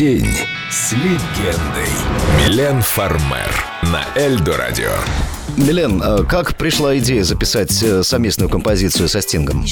[0.00, 0.34] День
[0.70, 1.90] с легендой.
[2.38, 4.92] Милен Фармер на Эльдо Радио.
[5.56, 9.66] Милен, а как пришла идея записать э, совместную композицию со Стингом?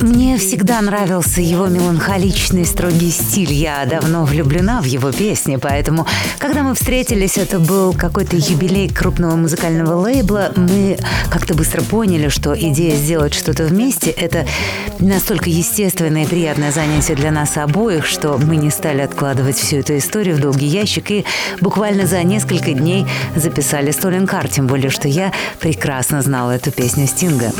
[0.00, 3.52] Мне всегда нравился его меланхоличный строгий стиль.
[3.52, 6.06] Я давно влюблена в его песни, поэтому,
[6.38, 10.98] когда мы встретились, это был какой-то юбилей крупного музыкального лейбла, мы
[11.30, 14.46] как-то быстро поняли, что идея сделать что-то вместе— это
[14.98, 19.98] настолько естественное и приятное занятие для нас обоих, что мы не стали откладывать всю эту
[19.98, 21.24] историю в долгий ящик и
[21.60, 27.06] буквально за несколько дней записали Столен Кар, тем более, что я прекрасно знала эту песню
[27.06, 27.52] Стинга.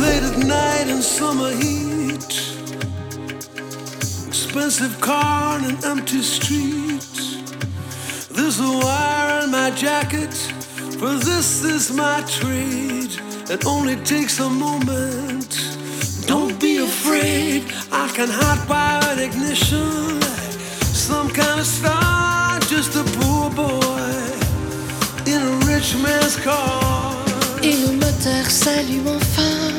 [4.53, 7.03] Expensive car and an empty street.
[8.35, 10.35] There's a wire in my jacket,
[10.99, 13.19] for this is my trade.
[13.49, 15.59] It only takes a moment.
[16.27, 20.21] Don't be afraid, I can hot wire ignition.
[20.93, 23.92] Some kind of star, just a poor boy
[27.63, 29.73] Et le moteur s'allume enfin,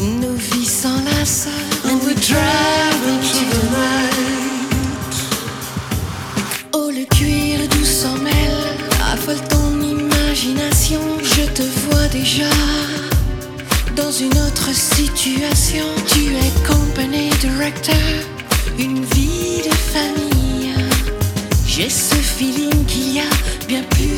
[0.00, 1.48] nos vies s'enlacent.
[1.84, 5.12] And we drive into the night.
[6.72, 8.76] Oh, le cuir doux s'en mêle,
[9.12, 11.00] affole ton imagination.
[11.22, 12.50] Je te vois déjà
[13.94, 15.84] dans une autre situation.
[16.08, 17.94] Tu es company director,
[18.78, 20.74] une vie de famille.
[21.66, 23.30] J'ai ce feeling qu'il y a
[23.68, 24.11] bien plus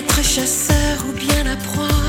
[0.00, 2.04] être chasseur ou bien la proie.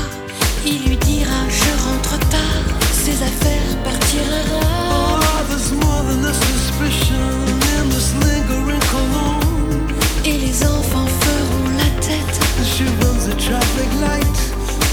[0.64, 2.64] Il lui dira je rentre tard,
[3.04, 4.60] ses affaires partiront.
[4.90, 7.28] Oh, there's more than a suspicion
[7.76, 9.82] in this lingering cologne.
[10.24, 12.36] Et les enfants feront la tête.
[12.58, 14.38] And she runs a traffic light.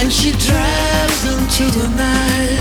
[0.02, 2.59] And she drives into the night.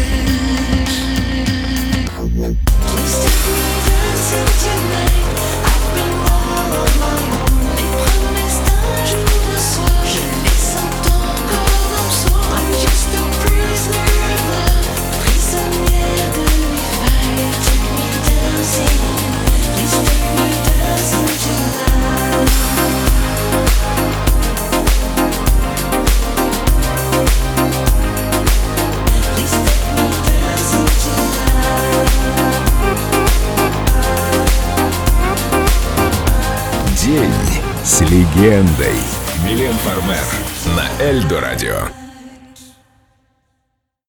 [37.85, 38.97] С легендой.
[39.45, 42.08] Милен Фармер на Эльдо Радио.